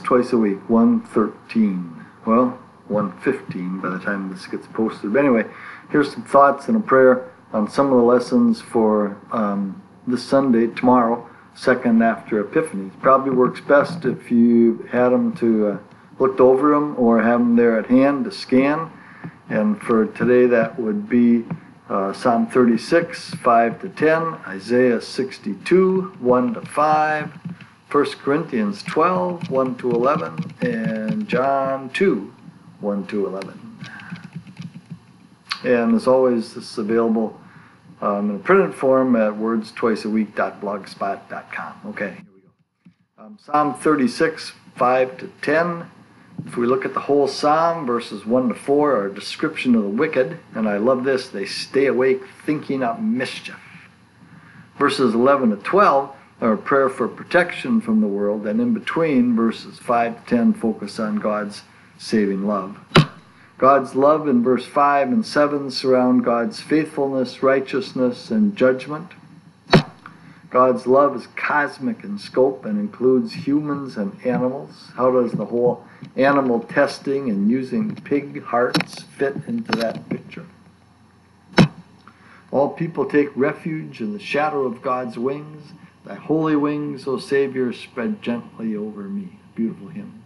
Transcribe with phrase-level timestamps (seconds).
[0.00, 2.04] Twice a week, 113.
[2.26, 2.58] Well,
[2.88, 5.12] 115 by the time this gets posted.
[5.12, 5.44] But anyway,
[5.90, 10.68] here's some thoughts and a prayer on some of the lessons for um, this Sunday,
[10.68, 12.90] tomorrow, second after Epiphany.
[13.00, 15.78] Probably works best if you had them to uh,
[16.18, 18.90] looked over them or have them there at hand to scan.
[19.48, 21.44] And for today, that would be
[21.88, 27.45] uh, Psalm 36, 5 to 10, Isaiah 62, 1 to 5,
[27.90, 32.34] 1 Corinthians 12, 1 to 11, and John 2,
[32.80, 33.78] 1 to 11.
[35.64, 37.40] And as always, this is available
[38.00, 41.80] um, in a printed form at wordstwiceaweek.blogspot.com.
[41.86, 42.48] Okay, here we go.
[43.18, 45.88] Um, Psalm 36, 5 to 10.
[46.44, 49.84] If we look at the whole psalm, verses 1 to 4 are a description of
[49.84, 51.28] the wicked, and I love this.
[51.28, 53.60] They stay awake thinking up mischief.
[54.76, 59.78] Verses 11 to 12 a prayer for protection from the world, and in between, verses
[59.78, 61.62] 5 to 10 focus on God's
[61.98, 62.78] saving love.
[63.58, 69.12] God's love in verse 5 and 7 surround God's faithfulness, righteousness, and judgment.
[70.50, 74.90] God's love is cosmic in scope and includes humans and animals.
[74.94, 75.84] How does the whole
[76.16, 80.46] animal testing and using pig hearts fit into that picture?
[82.50, 85.72] All people take refuge in the shadow of God's wings.
[86.06, 89.40] Thy holy wings, O Savior, spread gently over me.
[89.56, 90.22] Beautiful hymn.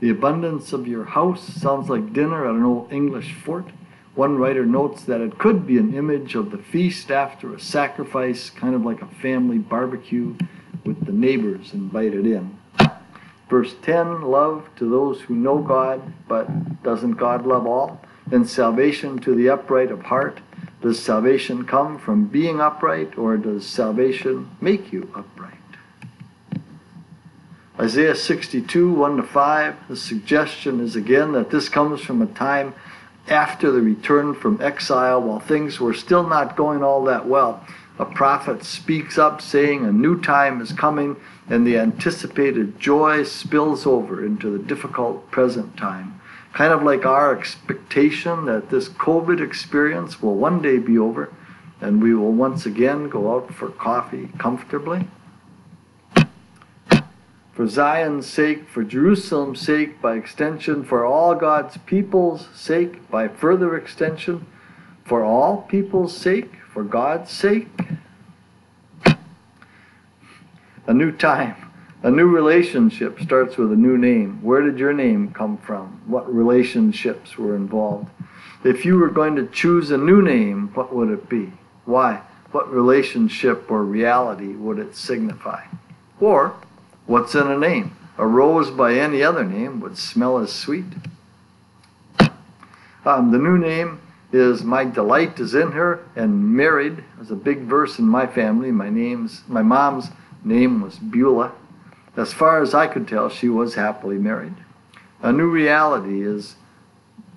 [0.00, 3.66] The abundance of your house sounds like dinner at an old English fort.
[4.14, 8.48] One writer notes that it could be an image of the feast after a sacrifice,
[8.48, 10.34] kind of like a family barbecue
[10.86, 12.56] with the neighbors invited in.
[13.50, 18.00] Verse 10 Love to those who know God, but doesn't God love all?
[18.32, 20.40] And salvation to the upright of heart.
[20.82, 25.54] Does salvation come from being upright, or does salvation make you upright?
[27.78, 32.74] Isaiah 62, 1 to 5, the suggestion is again that this comes from a time
[33.28, 37.64] after the return from exile while things were still not going all that well.
[37.98, 41.16] A prophet speaks up saying a new time is coming,
[41.48, 46.19] and the anticipated joy spills over into the difficult present time.
[46.52, 51.32] Kind of like our expectation that this COVID experience will one day be over
[51.80, 55.06] and we will once again go out for coffee comfortably
[57.60, 63.76] for Zion's sake, for Jerusalem's sake, by extension, for all God's people's sake, by further
[63.76, 64.46] extension,
[65.04, 67.68] for all people's sake, for God's sake.
[70.86, 71.69] A new time,
[72.02, 74.42] a new relationship starts with a new name.
[74.42, 76.00] Where did your name come from?
[76.06, 78.08] What relationships were involved?
[78.64, 81.52] If you were going to choose a new name, what would it be?
[81.84, 82.22] Why?
[82.52, 85.64] What relationship or reality would it signify?
[86.20, 86.54] Or,
[87.10, 87.96] What's in a name?
[88.18, 90.84] A rose by any other name would smell as sweet.
[93.04, 94.00] Um, the new name
[94.32, 97.02] is My Delight is in Her and Married.
[97.16, 98.70] There's a big verse in my family.
[98.70, 100.10] My name's my mom's
[100.44, 101.50] name was Beulah.
[102.20, 104.52] As far as I could tell, she was happily married.
[105.22, 106.56] A new reality is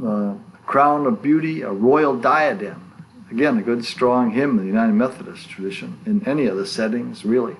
[0.00, 0.36] a
[0.66, 2.84] crown of beauty, a royal diadem.
[3.28, 7.24] Again, a good strong hymn in the United Methodist tradition, in any of the settings,
[7.24, 7.56] really.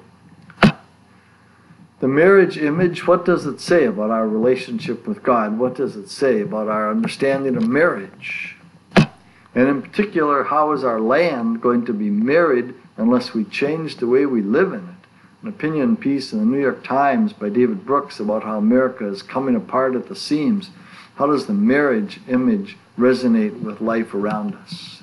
[1.99, 5.59] The marriage image, what does it say about our relationship with God?
[5.59, 8.55] What does it say about our understanding of marriage?
[8.95, 14.07] And in particular, how is our land going to be married unless we change the
[14.07, 15.08] way we live in it?
[15.43, 19.23] An opinion piece in the New York Times by David Brooks about how America is
[19.23, 20.71] coming apart at the seams.
[21.15, 25.03] How does the marriage image resonate with life around us?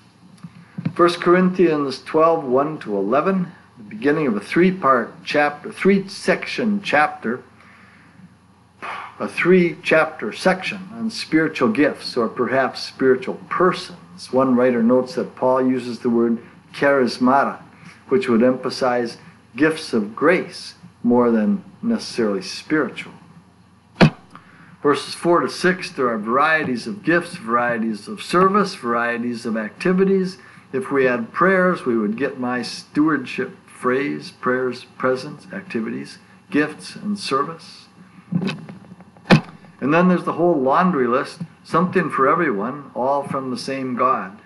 [0.96, 6.82] 1 Corinthians 12 1 to 11 the beginning of a three part chapter, three section
[6.82, 7.44] chapter,
[9.20, 14.32] a three chapter section on spiritual gifts or perhaps spiritual persons.
[14.32, 16.42] One writer notes that Paul uses the word
[16.74, 17.62] charismata,
[18.08, 19.18] which would emphasize
[19.56, 23.14] gifts of grace more than necessarily spiritual.
[24.82, 30.38] Verses 4 to 6, there are varieties of gifts, varieties of service, varieties of activities.
[30.72, 36.20] If we had prayers, we would get my stewardship phrase, prayers, presence, activities,
[36.52, 37.86] gifts, and service.
[39.82, 44.40] And then there's the whole laundry list something for everyone, all from the same God.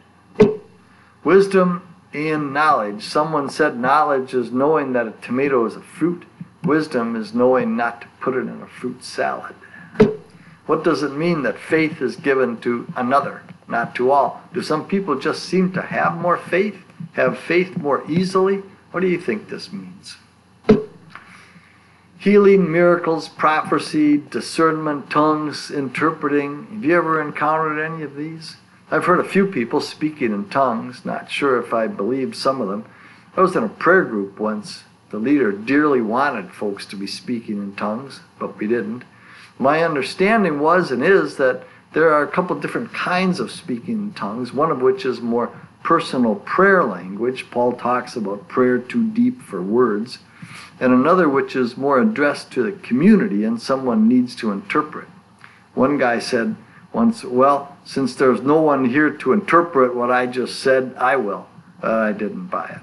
[1.23, 1.81] Wisdom
[2.13, 3.03] and knowledge.
[3.03, 6.23] Someone said knowledge is knowing that a tomato is a fruit,
[6.63, 9.55] wisdom is knowing not to put it in a fruit salad.
[10.65, 14.41] What does it mean that faith is given to another, not to all?
[14.53, 16.77] Do some people just seem to have more faith,
[17.13, 18.61] have faith more easily?
[18.91, 20.17] What do you think this means?
[22.19, 26.67] Healing, miracles, prophecy, discernment, tongues, interpreting.
[26.67, 28.57] Have you ever encountered any of these?
[28.91, 32.69] I've heard a few people speaking in tongues, not sure if I believe some of
[32.69, 32.85] them.
[33.37, 34.83] I was in a prayer group once.
[35.11, 39.03] The leader dearly wanted folks to be speaking in tongues, but we didn't.
[39.59, 41.63] My understanding was and is that
[41.93, 45.51] there are a couple different kinds of speaking in tongues, one of which is more
[45.83, 47.51] personal prayer language.
[47.51, 50.19] Paul talks about prayer too deep for words.
[50.79, 55.07] And another which is more addressed to the community and someone needs to interpret.
[55.75, 56.55] One guy said
[56.99, 61.47] once, Well, since there's no one here to interpret what I just said, I will.
[61.81, 62.77] Uh, I didn't buy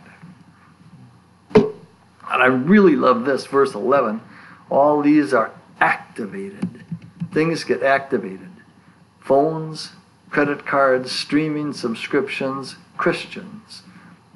[1.55, 1.65] it.
[2.31, 4.23] And I really love this, verse 11.
[4.71, 6.83] All these are activated.
[7.31, 8.49] Things get activated.
[9.21, 9.91] Phones,
[10.31, 13.83] credit cards, streaming subscriptions, Christians.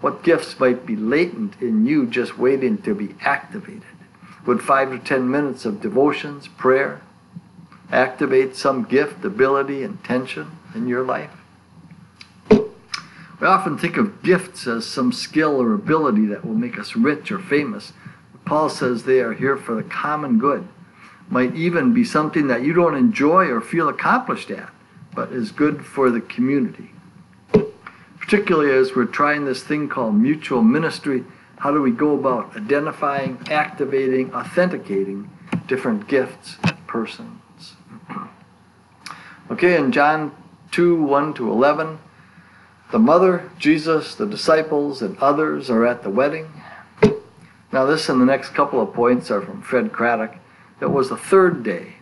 [0.03, 3.97] What gifts might be latent in you just waiting to be activated?
[4.45, 7.01] Would five to ten minutes of devotions, prayer,
[7.93, 11.31] activate some gift, ability, intention in your life?
[12.51, 17.33] We often think of gifts as some skill or ability that will make us rich
[17.33, 17.93] or famous.
[18.45, 20.69] Paul says they are here for the common good.
[21.31, 24.71] Might even be something that you don't enjoy or feel accomplished at,
[25.15, 26.91] but is good for the community
[28.31, 31.25] particularly as we're trying this thing called mutual ministry.
[31.57, 35.29] How do we go about identifying, activating, authenticating
[35.67, 36.55] different gifts,
[36.87, 37.40] persons?
[39.51, 40.35] Okay, in John
[40.73, 41.99] 2 1 to 11,
[42.93, 46.49] the mother, Jesus, the disciples, and others are at the wedding.
[47.73, 50.37] Now, this and the next couple of points are from Fred Craddock.
[50.81, 51.95] That was the third day.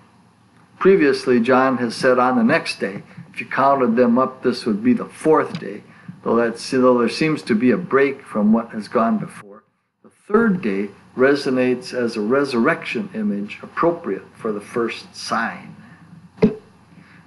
[0.79, 3.03] Previously, John has said on the next day.
[3.33, 5.83] If you counted them up, this would be the fourth day
[6.23, 9.65] though, that's, though there seems to be a break from what has gone before.
[10.03, 15.75] The third day resonates as a resurrection image appropriate for the first sign.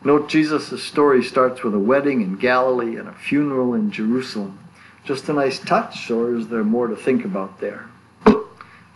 [0.04, 4.58] Note Jesus' story starts with a wedding in Galilee and a funeral in Jerusalem.
[5.04, 7.88] Just a nice touch, or is there more to think about there?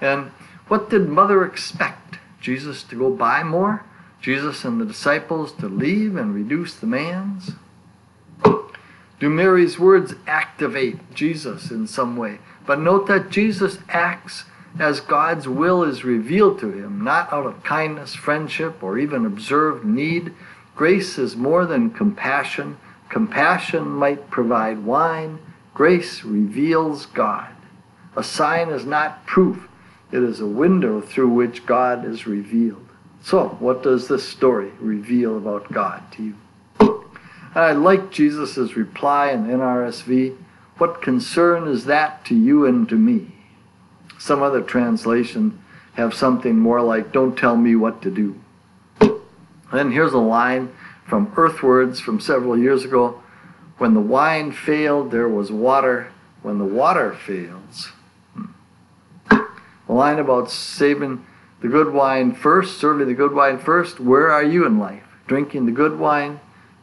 [0.02, 0.32] And
[0.68, 2.18] what did Mother expect?
[2.42, 3.84] Jesus to go buy more?
[4.22, 7.52] Jesus and the disciples to leave and reduce the man's?
[9.20, 12.40] Do Mary's words activate Jesus in some way?
[12.66, 14.46] But note that Jesus acts
[14.80, 19.86] as God's will is revealed to him, not out of kindness, friendship, or even observed
[19.86, 20.34] need.
[20.76, 22.78] Grace is more than compassion.
[23.10, 25.40] Compassion might provide wine.
[25.74, 27.52] Grace reveals God.
[28.16, 29.68] A sign is not proof,
[30.12, 32.88] it is a window through which God is revealed.
[33.22, 36.36] So, what does this story reveal about God to you?
[37.56, 40.36] I like Jesus' reply in NRSV
[40.78, 43.34] What concern is that to you and to me?
[44.20, 45.62] Some other translation
[45.94, 48.36] have something more like Don't tell me what to do.
[49.72, 50.74] Then here's a line
[51.08, 53.22] from Earthwards from several years ago
[53.78, 56.12] When the wine failed, there was water.
[56.42, 57.92] When the water fails,
[58.34, 58.46] hmm.
[59.30, 61.26] the line about saving
[61.62, 65.02] the good wine first, serving the good wine first, where are you in life?
[65.26, 66.40] Drinking the good wine,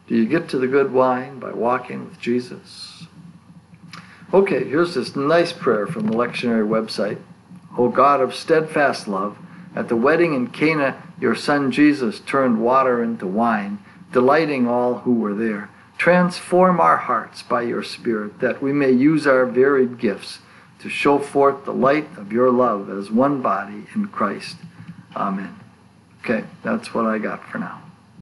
[0.09, 3.07] do you get to the good wine by walking with Jesus?
[4.35, 7.19] Okay, here's this nice prayer from the lectionary website.
[7.79, 9.39] O God of steadfast love,
[9.75, 13.79] At the wedding in Cana, your son Jesus turned water into wine,
[14.13, 15.71] delighting all who were there.
[15.97, 20.41] Transform our hearts by your Spirit, that we may use our varied gifts
[20.81, 24.57] to show forth the light of your love as one body in Christ.
[25.15, 25.59] Amen.
[26.21, 27.83] Okay, that's what I got for now.